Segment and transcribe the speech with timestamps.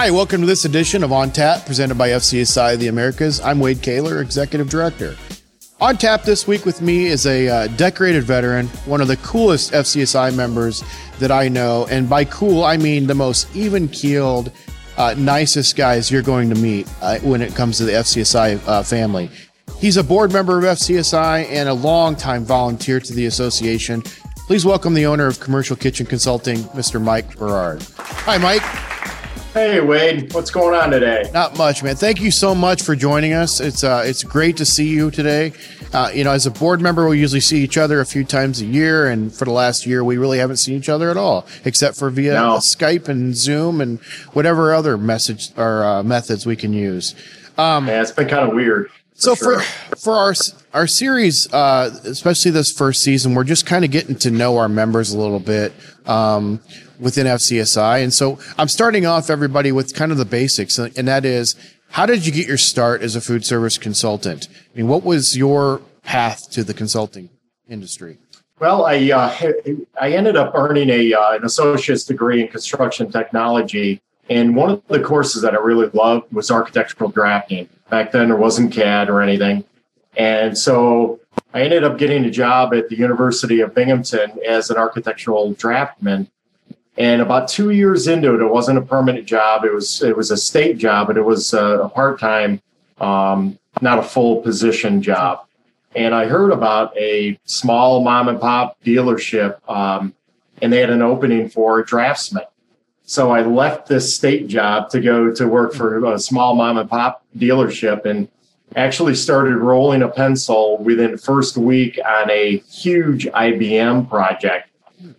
[0.00, 3.40] Hi, welcome to this edition of On Tap, presented by FCSI of the Americas.
[3.40, 5.16] I'm Wade Koehler, Executive Director.
[5.80, 9.72] On Tap this week with me is a uh, decorated veteran, one of the coolest
[9.72, 10.84] FCSI members
[11.18, 11.88] that I know.
[11.90, 14.52] And by cool, I mean the most even keeled,
[14.96, 18.84] uh, nicest guys you're going to meet uh, when it comes to the FCSI uh,
[18.84, 19.28] family.
[19.80, 24.02] He's a board member of FCSI and a longtime volunteer to the association.
[24.46, 27.02] Please welcome the owner of Commercial Kitchen Consulting, Mr.
[27.02, 27.82] Mike Berard.
[27.96, 28.97] Hi, Mike.
[29.58, 31.28] Hey Wade, what's going on today?
[31.34, 31.96] Not much, man.
[31.96, 33.58] Thank you so much for joining us.
[33.58, 35.52] It's uh, it's great to see you today.
[35.92, 38.60] Uh, you know, as a board member, we usually see each other a few times
[38.60, 41.44] a year, and for the last year, we really haven't seen each other at all,
[41.64, 42.58] except for via No.
[42.58, 43.98] Skype and Zoom and
[44.32, 47.16] whatever other message or uh, methods we can use.
[47.58, 48.92] Yeah, it's been kind of weird.
[49.18, 49.60] So sure.
[49.60, 50.34] for for our
[50.72, 54.68] our series, uh, especially this first season, we're just kind of getting to know our
[54.68, 55.72] members a little bit
[56.06, 56.60] um,
[57.00, 61.08] within FCSI, and so I'm starting off everybody with kind of the basics, and and
[61.08, 61.56] that is,
[61.90, 64.46] how did you get your start as a food service consultant?
[64.52, 67.28] I mean, what was your path to the consulting
[67.68, 68.18] industry?
[68.60, 69.52] Well, I uh,
[70.00, 74.86] I ended up earning a uh, an associate's degree in construction technology, and one of
[74.86, 77.68] the courses that I really loved was architectural drafting.
[77.90, 79.64] Back then, there wasn't CAD or anything,
[80.16, 81.20] and so
[81.54, 86.28] I ended up getting a job at the University of Binghamton as an architectural draftman.
[86.98, 89.64] And about two years into it, it wasn't a permanent job.
[89.64, 92.60] It was it was a state job, but it was a part time,
[93.00, 95.44] um, not a full position job.
[95.94, 100.12] And I heard about a small mom and pop dealership, um,
[100.60, 102.44] and they had an opening for a draftsman.
[103.08, 106.90] So I left this state job to go to work for a small mom and
[106.90, 108.28] pop dealership and
[108.76, 114.68] actually started rolling a pencil within first week on a huge IBM project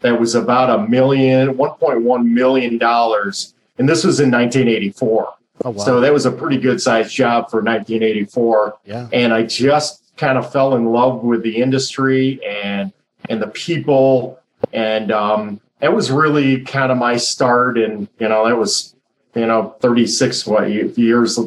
[0.01, 2.79] that was about a million, $1.1 million.
[2.83, 5.33] And this was in 1984.
[5.65, 5.83] Oh wow!
[5.83, 8.77] So that was a pretty good sized job for 1984.
[8.85, 12.93] yeah, And I just kind of fell in love with the industry and
[13.29, 14.39] and the people.
[14.73, 17.77] And um, that was really kind of my start.
[17.77, 18.95] And, you know, that was,
[19.35, 21.39] you know, 36 what, years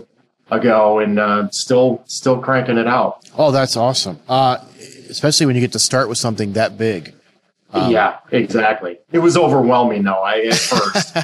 [0.51, 3.29] ago and uh, still still cranking it out.
[3.39, 4.19] oh, that's awesome.
[4.29, 4.59] Uh,
[5.09, 7.15] especially when you get to start with something that big.
[7.75, 8.99] Um, yeah, exactly.
[9.13, 10.23] It was overwhelming though.
[10.23, 11.17] I at first,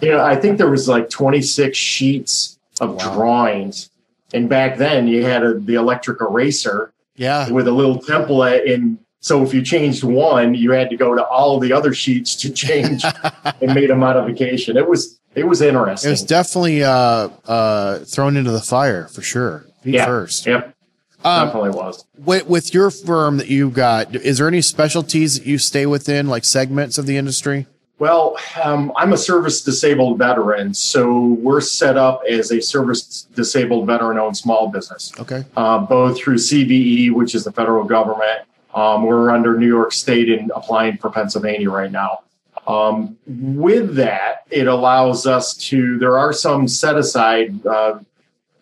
[0.02, 3.14] you know, I think there was like 26 sheets of Wow.
[3.14, 3.90] drawings,
[4.32, 8.98] and back then you had a, the electric eraser Yeah, with a little template, and
[9.26, 12.48] so if you changed one, you had to go to all the other sheets to
[12.48, 13.04] change
[13.60, 14.76] and made a modification.
[14.76, 16.10] It was it was interesting.
[16.10, 19.66] it was definitely uh, uh, thrown into the fire for sure.
[19.82, 20.46] Yeah, first.
[20.46, 20.74] Yep,
[21.24, 22.04] Um, definitely was.
[22.24, 26.28] with, with your firm that you've got, is there any specialties that you stay within,
[26.28, 27.66] like segments of the industry?
[27.98, 33.86] Well, um, I'm a service disabled veteran, so we're set up as a service disabled
[33.88, 35.12] veteran owned small business.
[35.18, 35.44] Okay.
[35.56, 38.42] uh, both through CVE, which is the federal government.
[38.76, 42.20] Um, we're under New York State and applying for Pennsylvania right now.
[42.66, 48.00] Um, with that, it allows us to, there are some set aside, uh,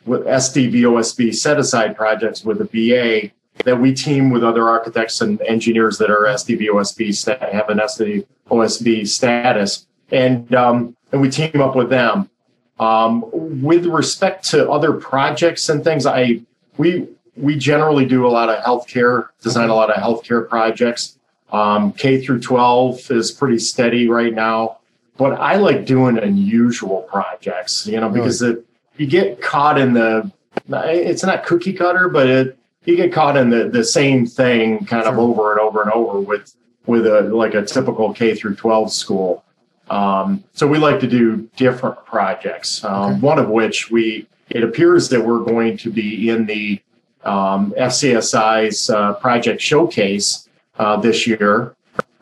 [0.06, 3.32] with SDVOSB set aside projects with the VA
[3.64, 9.86] that we team with other architects and engineers that are SDVOSB, have an SDVOSB status.
[10.12, 12.30] And, um, and we team up with them.
[12.78, 16.42] Um, with respect to other projects and things, I,
[16.76, 21.18] we, we generally do a lot of healthcare, design a lot of healthcare projects.
[21.52, 24.78] Um, K through 12 is pretty steady right now,
[25.16, 28.64] but I like doing unusual projects, you know, because it,
[28.96, 30.30] you get caught in the,
[30.68, 35.06] it's not cookie cutter, but it, you get caught in the, the same thing kind
[35.06, 36.54] of over and over and over with,
[36.86, 39.44] with a, like a typical K through 12 school.
[39.90, 42.82] Um, so we like to do different projects.
[42.84, 43.20] Um, Okay.
[43.20, 46.80] One of which we, it appears that we're going to be in the
[47.24, 50.48] um, FCSI's uh, project showcase
[50.78, 51.74] uh, this year.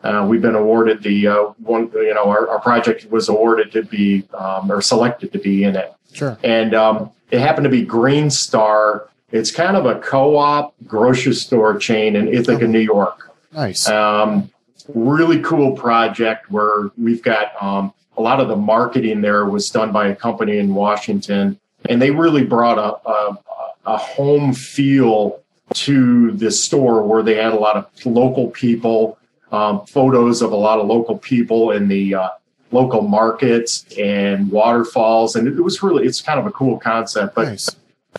[0.03, 3.83] Uh, we've been awarded the uh, one, you know, our, our project was awarded to
[3.83, 6.37] be um, or selected to be in it, Sure.
[6.43, 9.09] and um, it happened to be Green Star.
[9.31, 13.31] It's kind of a co-op grocery store chain in Ithaca, New York.
[13.53, 13.87] Nice.
[13.87, 14.51] Um,
[14.93, 19.91] really cool project where we've got um, a lot of the marketing there was done
[19.91, 23.37] by a company in Washington, and they really brought a, a,
[23.85, 25.41] a home feel
[25.73, 29.17] to the store where they had a lot of local people,
[29.51, 32.29] um, photos of a lot of local people in the uh,
[32.71, 37.35] local markets and waterfalls, and it was really it's kind of a cool concept.
[37.35, 37.69] But nice.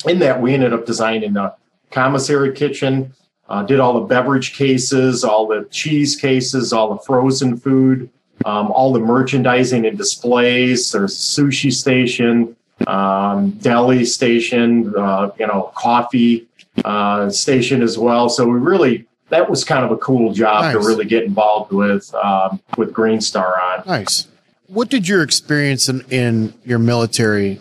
[0.07, 1.55] in that we ended up designing the
[1.91, 3.13] commissary kitchen
[3.49, 8.11] uh, did all the beverage cases all the cheese cases all the frozen food
[8.45, 10.93] um, all the merchandising and displays.
[10.93, 12.57] There's a sushi station,
[12.87, 16.47] um, deli station, uh, you know, coffee
[16.85, 18.29] uh, station as well.
[18.29, 20.73] So we really that was kind of a cool job nice.
[20.75, 23.83] to really get involved with um, with Green Star on.
[23.87, 24.29] Nice.
[24.67, 27.61] What did your experience in, in your military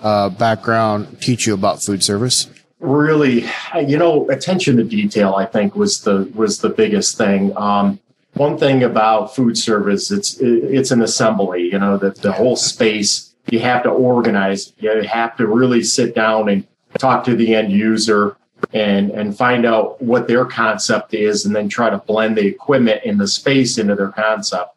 [0.00, 2.48] uh, background teach you about food service?
[2.80, 3.44] Really,
[3.86, 5.34] you know, attention to detail.
[5.34, 7.56] I think was the was the biggest thing.
[7.56, 8.00] Um,
[8.34, 11.70] one thing about food service, it's it's an assembly.
[11.70, 14.72] You know, that the whole space you have to organize.
[14.78, 16.66] You have to really sit down and
[16.98, 18.36] talk to the end user
[18.72, 23.02] and and find out what their concept is, and then try to blend the equipment
[23.04, 24.74] and the space into their concept.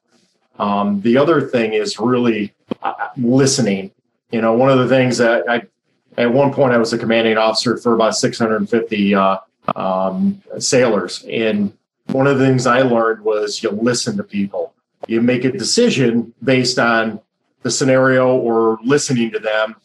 [0.60, 3.92] Um, the other thing is really uh, listening.
[4.32, 5.64] You know, one of the things that I
[6.18, 9.38] at one point I was a commanding officer for about 650 uh,
[9.76, 11.74] um, sailors, and
[12.08, 14.74] one of the things I learned was you listen to people.
[15.08, 17.20] You make a decision based on
[17.64, 19.76] the scenario or listening to them,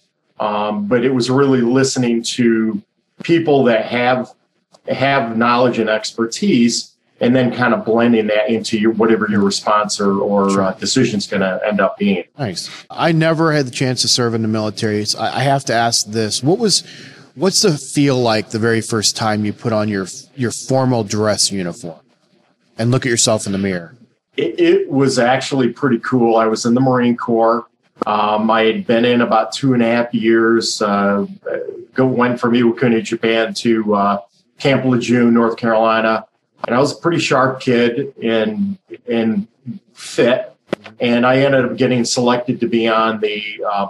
[0.40, 2.82] um, but it was really listening to
[3.22, 4.32] people that have
[4.88, 10.00] have knowledge and expertise and then kind of blending that into your whatever your response
[10.00, 12.24] or, or uh, decision is going to end up being.
[12.38, 12.70] Nice.
[12.90, 15.04] I never had the chance to serve in the military.
[15.04, 16.84] So I, I have to ask this: What was
[17.34, 21.50] what's the feel like the very first time you put on your your formal dress
[21.50, 22.00] uniform
[22.78, 23.94] and look at yourself in the mirror?
[24.38, 26.36] It, it was actually pretty cool.
[26.36, 27.66] I was in the Marine Corps.
[28.06, 30.80] Um, I had been in about two and a half years.
[30.80, 31.26] Uh,
[31.94, 34.18] go went from Iwakuni, Japan to uh,
[34.58, 36.24] Camp Lejeune, North Carolina,
[36.66, 38.78] and I was a pretty sharp kid and
[39.10, 39.48] and
[39.92, 40.54] fit.
[41.00, 43.88] And I ended up getting selected to be on the uh,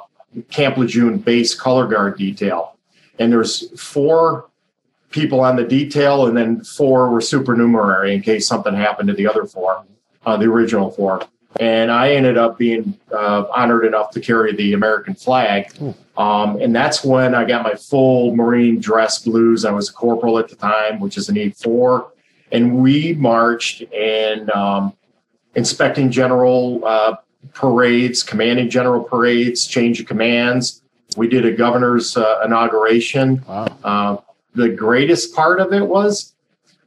[0.51, 2.77] Camp Lejeune base color guard detail.
[3.19, 4.49] And there's four
[5.11, 9.27] people on the detail, and then four were supernumerary in case something happened to the
[9.27, 9.85] other four,
[10.29, 11.27] uh, the original four
[11.61, 15.73] and I ended up being uh, honored enough to carry the American flag.
[16.17, 19.65] Um, and that's when I got my full Marine dress blues.
[19.65, 22.11] I was a corporal at the time, which is an E4.
[22.53, 24.95] And we marched and um,
[25.55, 27.17] inspecting general uh,
[27.55, 30.83] parades, commanding general parades, change of commands.
[31.17, 33.45] We did a governor's uh, inauguration.
[33.49, 33.79] Wow.
[33.83, 34.17] Uh,
[34.55, 36.35] the greatest part of it was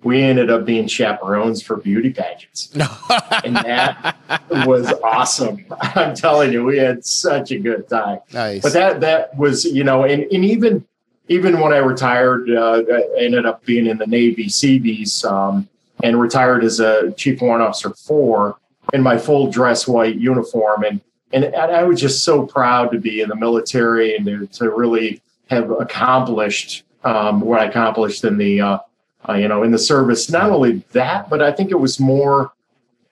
[0.03, 2.71] we ended up being chaperones for beauty pageants.
[3.43, 4.15] and that
[4.49, 5.65] was awesome.
[5.81, 8.19] I'm telling you, we had such a good time.
[8.33, 8.61] Nice.
[8.61, 10.85] But that that was, you know, and, and even
[11.27, 15.69] even when I retired, uh, I ended up being in the Navy Seabees um,
[16.03, 18.57] and retired as a chief warrant officer four
[18.91, 20.83] in my full dress white uniform.
[20.83, 20.99] And,
[21.31, 24.71] and, and I was just so proud to be in the military and to, to
[24.71, 28.79] really have accomplished um, what I accomplished in the uh,
[29.27, 30.29] uh, you know, in the service.
[30.29, 32.51] Not only that, but I think it was more.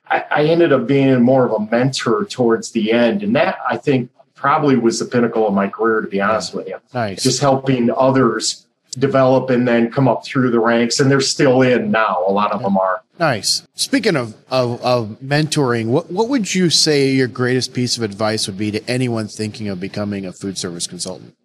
[0.07, 3.77] I, I, ended up being more of a mentor towards the end, and that I
[3.77, 6.01] think probably was the pinnacle of my career.
[6.01, 7.21] To be honest with you, nice.
[7.21, 8.65] Just helping others
[8.97, 12.23] develop and then come up through the ranks, and they're still in now.
[12.27, 13.03] A lot of them are.
[13.19, 13.67] Nice.
[13.75, 18.47] Speaking of, of, of mentoring, what, what would you say your greatest piece of advice
[18.47, 21.35] would be to anyone thinking of becoming a food service consultant?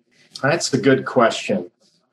[0.40, 1.70] That's a good question.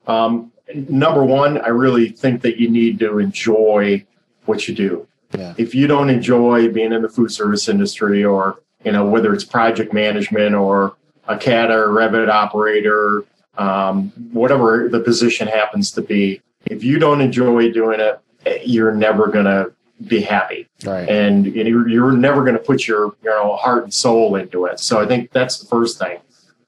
[0.08, 4.06] Um, number one, I really think that you need to enjoy
[4.46, 5.08] what you do.
[5.38, 5.54] Yeah.
[5.58, 9.44] If you don't enjoy being in the food service industry or, you know, whether it's
[9.46, 10.96] project management or
[11.28, 13.24] a CAD or Revit operator,
[13.58, 18.20] um, whatever the position happens to be, if you don't enjoy doing it,
[18.66, 19.72] you're never going to
[20.08, 20.68] be happy.
[20.84, 21.08] Right.
[21.08, 24.80] And you're, you're never going to put your, you know, heart and soul into it.
[24.80, 26.20] So I think that's the first thing.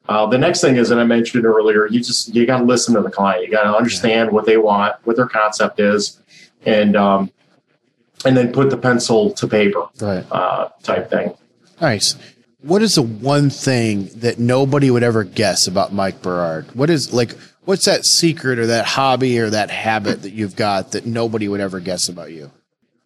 [0.09, 2.93] Uh, the next thing is, and I mentioned earlier, you just you got to listen
[2.95, 3.45] to the client.
[3.45, 6.19] You got to understand what they want, what their concept is,
[6.65, 7.31] and um,
[8.25, 10.25] and then put the pencil to paper, right.
[10.31, 11.33] uh, type thing.
[11.79, 12.17] Nice.
[12.61, 16.73] What is the one thing that nobody would ever guess about Mike Berard?
[16.75, 17.35] What is like?
[17.65, 21.61] What's that secret or that hobby or that habit that you've got that nobody would
[21.61, 22.51] ever guess about you?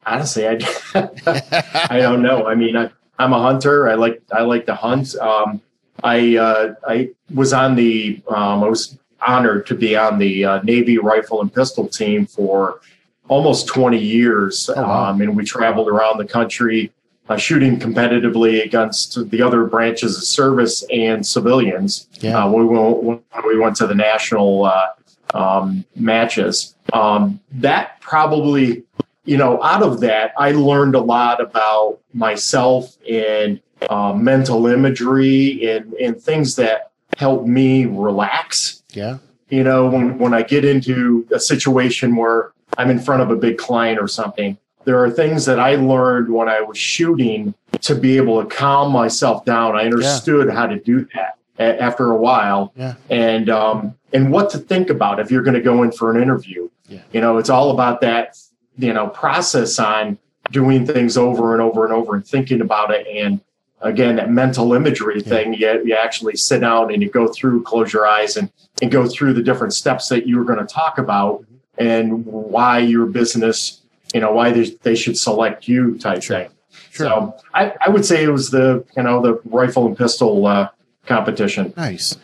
[0.03, 0.57] Honestly, I,
[1.89, 2.47] I don't know.
[2.47, 2.89] I mean, I,
[3.19, 3.87] I'm a hunter.
[3.87, 5.15] I like I like to hunt.
[5.15, 5.61] Um,
[6.03, 10.61] I uh, I was on the um, I was honored to be on the uh,
[10.63, 12.81] Navy rifle and pistol team for
[13.27, 15.09] almost 20 years, oh, wow.
[15.09, 16.91] um, and we traveled around the country
[17.29, 22.07] uh, shooting competitively against the other branches of service and civilians.
[22.21, 22.45] Yeah.
[22.45, 24.87] Uh, we, went, we went to the national uh,
[25.33, 26.75] um, matches.
[26.93, 28.83] Um, that probably,
[29.27, 35.69] you know, out of that, I learned a lot about myself and uh, mental imagery
[35.69, 38.81] and, and things that help me relax.
[38.91, 39.17] Yeah.
[39.49, 43.35] You know, when, when I get into a situation where I'm in front of a
[43.35, 47.95] big client or something, there are things that I learned when I was shooting to
[47.95, 49.75] be able to calm myself down.
[49.75, 50.53] I understood yeah.
[50.53, 52.95] how to do that a- after a while, yeah.
[53.09, 56.21] and um, and what to think about if you're going to go in for an
[56.21, 56.69] interview.
[56.87, 57.01] Yeah.
[57.11, 58.37] You know, it's all about that
[58.77, 60.17] you know process on
[60.51, 63.05] doing things over and over and over and thinking about it.
[63.07, 63.41] And
[63.81, 67.93] again that mental imagery thing you, you actually sit down and you go through close
[67.93, 70.97] your eyes and, and go through the different steps that you were going to talk
[70.97, 71.45] about
[71.77, 73.81] and why your business
[74.13, 76.37] you know why they, they should select you type sure.
[76.37, 76.49] thing.
[76.91, 77.07] Sure.
[77.07, 80.69] so I, I would say it was the you know the rifle and pistol uh,
[81.05, 81.73] competition.
[81.77, 82.17] Nice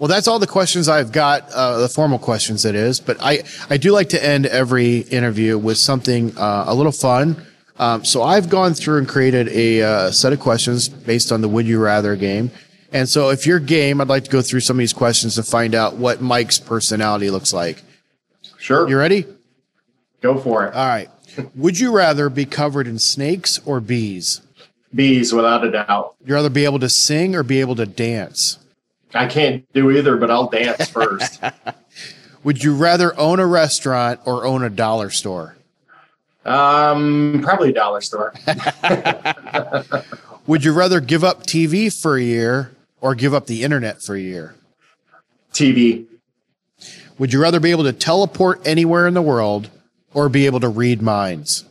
[0.00, 2.98] well, that's all the questions I've got, uh, the formal questions it is.
[2.98, 7.46] But I, I do like to end every interview with something uh, a little fun
[7.80, 11.48] um, so I've gone through and created a uh, set of questions based on the
[11.48, 12.50] Would You Rather game.
[12.92, 15.42] And so if you're game, I'd like to go through some of these questions to
[15.42, 17.82] find out what Mike's personality looks like.
[18.58, 18.86] Sure.
[18.86, 19.24] You ready?
[20.20, 20.74] Go for it.
[20.74, 21.08] All right.
[21.54, 24.42] Would you rather be covered in snakes or bees?
[24.94, 26.16] Bees, without a doubt.
[26.20, 28.58] You'd rather be able to sing or be able to dance?
[29.14, 31.42] I can't do either, but I'll dance first.
[32.44, 35.56] Would you rather own a restaurant or own a dollar store?
[36.44, 38.34] Um, probably a dollar store.
[40.46, 44.14] Would you rather give up TV for a year or give up the internet for
[44.14, 44.54] a year?
[45.52, 46.06] TV.
[47.18, 49.68] Would you rather be able to teleport anywhere in the world
[50.14, 51.64] or be able to read minds?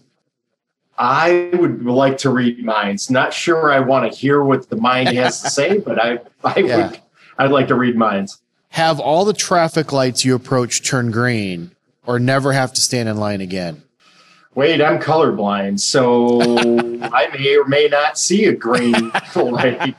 [0.99, 3.09] I would like to read minds.
[3.09, 6.59] Not sure I want to hear what the mind has to say, but I, I
[6.59, 6.91] yeah.
[6.91, 6.99] would,
[7.39, 8.39] I'd like to read minds.
[8.69, 11.71] Have all the traffic lights you approach turn green
[12.05, 13.81] or never have to stand in line again?
[14.59, 16.41] wait, I'm colorblind, so
[17.01, 18.91] I may or may not see a green
[19.35, 19.97] light,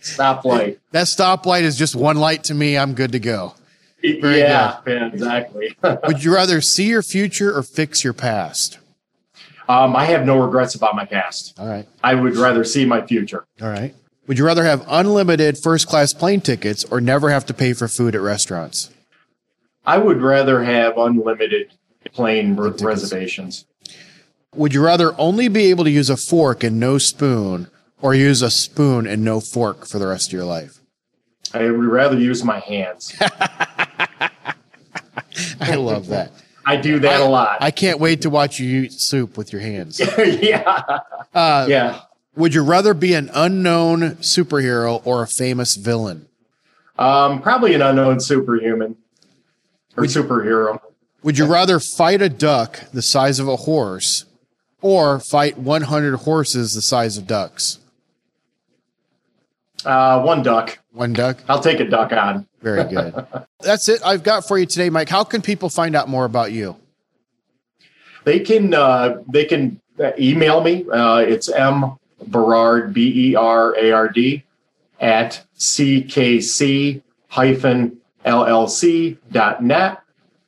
[0.00, 0.78] stoplight.
[0.92, 2.78] That stoplight is just one light to me.
[2.78, 3.54] I'm good to go.
[4.02, 5.76] Very yeah, yeah, exactly.
[6.06, 8.78] Would you rather see your future or fix your past?
[9.68, 11.54] Um, I have no regrets about my past.
[11.58, 11.88] All right.
[12.02, 13.46] I would rather see my future.
[13.60, 13.94] All right.
[14.26, 17.88] Would you rather have unlimited first class plane tickets or never have to pay for
[17.88, 18.90] food at restaurants?
[19.84, 21.72] I would rather have unlimited
[22.12, 23.64] plane reservations.
[24.54, 27.68] Would you rather only be able to use a fork and no spoon,
[28.00, 30.78] or use a spoon and no fork for the rest of your life?
[31.54, 33.14] I would rather use my hands.
[35.60, 36.32] I love that.
[36.64, 37.58] I do that I, a lot.
[37.60, 40.00] I can't wait to watch you eat soup with your hands.
[40.18, 41.00] yeah.
[41.34, 42.02] Uh, yeah.
[42.34, 46.26] Would you rather be an unknown superhero or a famous villain?
[46.98, 48.96] Um, probably an unknown superhuman
[49.96, 50.80] or would, superhero.
[51.22, 54.24] Would you rather fight a duck the size of a horse
[54.80, 57.78] or fight 100 horses the size of ducks?
[59.84, 60.78] Uh, one duck.
[60.92, 61.42] One duck?
[61.48, 62.46] I'll take a duck on.
[62.62, 63.26] Very good.
[63.60, 65.08] That's it I've got for you today, Mike.
[65.08, 66.76] How can people find out more about you?
[68.24, 69.80] They can uh, they can
[70.18, 70.86] email me.
[70.88, 71.98] Uh, it's m
[72.30, 74.42] berard b e r a r d
[75.00, 80.02] at ckc hyphen llc dot net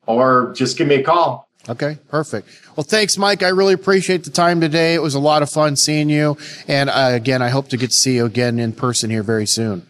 [0.06, 1.48] or just give me a call.
[1.68, 2.48] Okay, perfect.
[2.76, 3.42] Well, thanks, Mike.
[3.42, 4.94] I really appreciate the time today.
[4.94, 6.36] It was a lot of fun seeing you.
[6.68, 9.46] And uh, again, I hope to get to see you again in person here very
[9.46, 9.86] soon.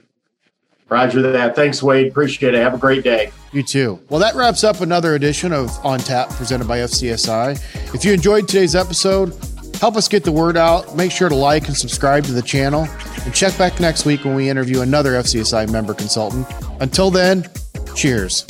[0.88, 1.56] Roger that.
[1.56, 2.08] Thanks, Wade.
[2.08, 2.58] Appreciate it.
[2.58, 3.32] Have a great day.
[3.52, 3.98] You too.
[4.08, 7.94] Well, that wraps up another edition of On Tap presented by FCSI.
[7.94, 9.34] If you enjoyed today's episode,
[9.80, 10.96] help us get the word out.
[10.96, 12.88] Make sure to like and subscribe to the channel.
[13.24, 16.46] And check back next week when we interview another FCSI member consultant.
[16.80, 17.48] Until then,
[17.94, 18.44] cheers.